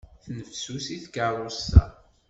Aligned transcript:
Tennefsusi 0.23 0.95
tkerrust-a. 1.03 1.83